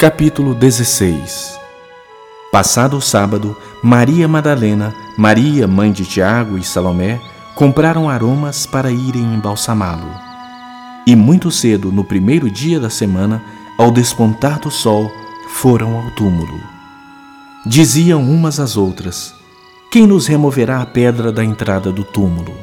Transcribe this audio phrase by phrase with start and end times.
[0.00, 1.58] Capítulo 16
[2.52, 7.20] Passado o sábado, Maria Madalena, Maria, mãe de Tiago e Salomé,
[7.56, 10.08] compraram aromas para irem embalsamá-lo.
[11.04, 13.42] E muito cedo, no primeiro dia da semana,
[13.76, 15.10] ao despontar do sol,
[15.48, 16.60] foram ao túmulo.
[17.66, 19.34] Diziam umas às outras:
[19.90, 22.54] Quem nos removerá a pedra da entrada do túmulo?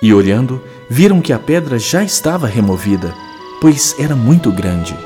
[0.00, 3.12] E olhando, viram que a pedra já estava removida,
[3.60, 4.96] pois era muito grande.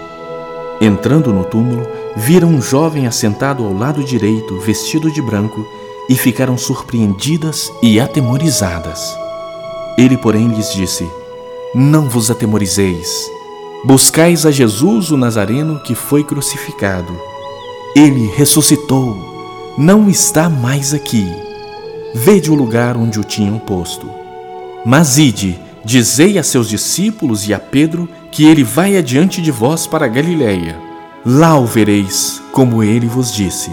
[0.80, 5.66] Entrando no túmulo, viram um jovem assentado ao lado direito, vestido de branco,
[6.09, 9.16] e ficaram surpreendidas e atemorizadas.
[9.98, 11.06] Ele, porém, lhes disse:
[11.75, 13.30] Não vos atemorizeis.
[13.84, 17.12] Buscais a Jesus o Nazareno que foi crucificado.
[17.95, 21.27] Ele ressuscitou, não está mais aqui.
[22.15, 24.09] Vede o lugar onde o tinham posto.
[24.84, 29.87] Mas ide, dizei a seus discípulos e a Pedro que ele vai adiante de vós
[29.87, 30.79] para Galiléia.
[31.25, 33.70] Lá o vereis, como ele vos disse.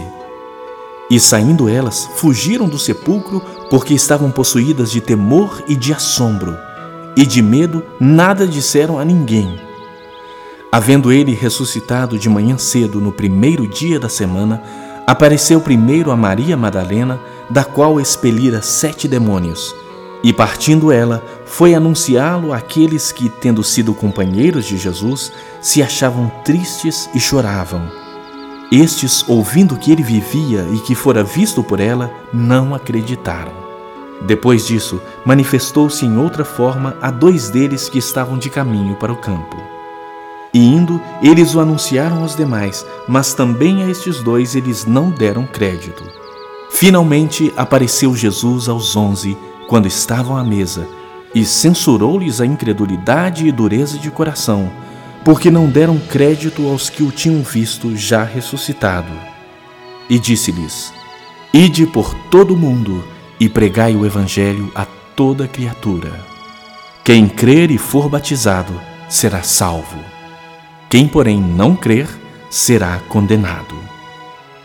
[1.10, 6.58] E saindo elas, fugiram do sepulcro, porque estavam possuídas de temor e de assombro,
[7.16, 9.58] e de medo nada disseram a ninguém.
[10.70, 14.62] Havendo ele ressuscitado de manhã cedo no primeiro dia da semana,
[15.06, 17.18] apareceu primeiro a Maria Madalena,
[17.50, 19.74] da qual expelira sete demônios
[20.24, 27.10] e partindo ela, foi anunciá-lo àqueles que, tendo sido companheiros de Jesus, se achavam tristes
[27.14, 27.90] e choravam.
[28.72, 33.54] Estes, ouvindo que ele vivia e que fora visto por ela, não acreditaram.
[34.22, 39.18] Depois disso, manifestou-se em outra forma a dois deles que estavam de caminho para o
[39.18, 39.56] campo.
[40.54, 45.46] E indo, eles o anunciaram aos demais, mas também a estes dois eles não deram
[45.46, 46.04] crédito.
[46.70, 49.38] Finalmente apareceu Jesus aos onze,
[49.68, 50.88] quando estavam à mesa,
[51.36, 54.72] e censurou-lhes a incredulidade e dureza de coração,
[55.24, 59.12] porque não deram crédito aos que o tinham visto já ressuscitado.
[60.10, 60.94] E disse-lhes:
[61.54, 63.04] Ide por todo o mundo
[63.40, 66.12] e pregai o Evangelho a toda criatura.
[67.04, 68.74] Quem crer e for batizado
[69.10, 69.98] será salvo.
[70.90, 72.08] Quem, porém, não crer
[72.50, 73.76] será condenado.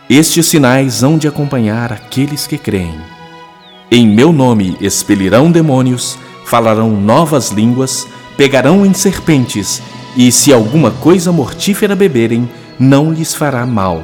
[0.08, 3.00] Estes sinais hão de acompanhar aqueles que creem.
[3.94, 6.16] Em meu nome expelirão demônios,
[6.46, 8.08] falarão novas línguas,
[8.38, 9.82] pegarão em serpentes,
[10.16, 12.48] e se alguma coisa mortífera beberem,
[12.78, 14.02] não lhes fará mal.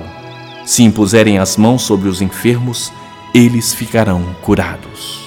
[0.66, 2.92] Se impuserem as mãos sobre os enfermos,
[3.32, 5.20] eles ficarão curados.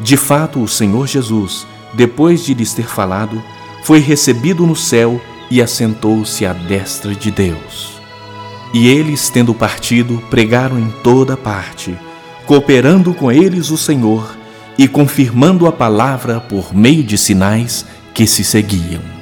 [0.00, 1.64] De fato, o Senhor Jesus,
[1.94, 3.40] depois de lhes ter falado,
[3.84, 8.00] foi recebido no céu e assentou-se à destra de Deus.
[8.74, 11.96] E eles, tendo partido, pregaram em toda parte
[12.50, 14.36] cooperando com eles o Senhor
[14.76, 19.20] e confirmando a palavra por meio de sinais que se seguiam.